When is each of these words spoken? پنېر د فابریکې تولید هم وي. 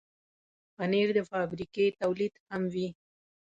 پنېر 0.75 1.07
د 1.17 1.19
فابریکې 1.31 1.85
تولید 2.01 2.33
هم 2.49 2.61
وي. 2.73 2.87